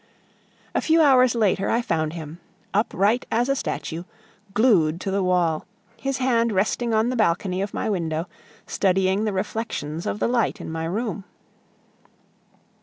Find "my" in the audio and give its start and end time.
7.71-7.87, 10.71-10.85